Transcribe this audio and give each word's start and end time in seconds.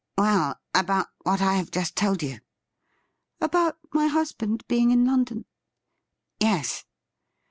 'Well, 0.17 0.59
about 0.73 1.09
what 1.21 1.41
I 1.41 1.53
have 1.57 1.69
just 1.69 1.95
told 1.95 2.23
you.'' 2.23 2.39
About 3.39 3.77
my 3.93 4.07
husband 4.07 4.67
being 4.67 4.89
in 4.89 5.05
London 5.05 5.45
i"'' 6.41 6.45
Yes.' 6.47 6.85